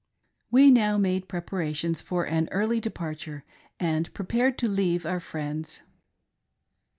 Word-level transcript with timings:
We 0.49 0.71
now 0.71 0.97
made 0.97 1.27
preparations 1.29 2.01
for 2.01 2.23
an 2.25 2.49
early 2.51 2.79
departure, 2.79 3.43
and 3.79 4.11
pre 4.15 4.25
pared 4.25 4.57
to 4.57 4.67
leave 4.67 5.05
our 5.05 5.19
friends. 5.19 5.81